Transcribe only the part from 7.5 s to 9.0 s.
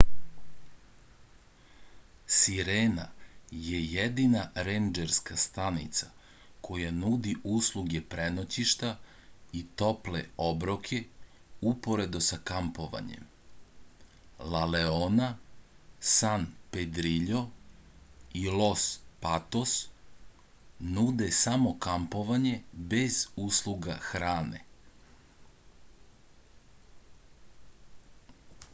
usluge prenoćišta